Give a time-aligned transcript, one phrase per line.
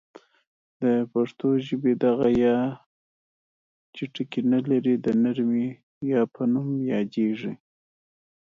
[0.81, 2.57] د پښتو ژبې دغه یا
[4.93, 5.67] ی د نرمې
[6.11, 7.53] یا په نوم یادیږي.